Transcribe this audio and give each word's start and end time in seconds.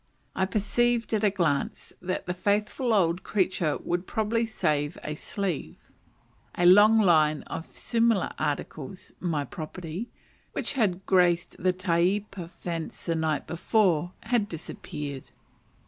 I 0.35 0.47
perceived 0.47 1.13
at 1.13 1.23
a 1.23 1.29
glance 1.29 1.93
that 2.01 2.25
the 2.25 2.33
faithful 2.33 2.91
old 2.91 3.21
creature 3.21 3.77
would 3.77 4.07
probably 4.07 4.47
save 4.47 4.97
a 5.03 5.13
sleeve. 5.13 5.91
A 6.57 6.65
long 6.65 6.97
line 7.01 7.43
of 7.43 7.67
similar 7.67 8.31
articles, 8.39 9.11
my 9.19 9.45
property, 9.45 10.09
which 10.53 10.73
had 10.73 11.05
graced 11.05 11.55
the 11.61 11.71
taiepa 11.71 12.49
fence 12.49 13.05
the 13.05 13.13
night 13.13 13.45
before, 13.45 14.13
had 14.21 14.49
disappeared. 14.49 15.29